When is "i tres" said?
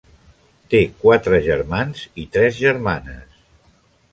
2.25-2.59